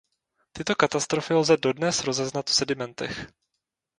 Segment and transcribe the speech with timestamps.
[0.51, 3.25] Tyto katastrofy lze dodnes rozeznat v sedimentech.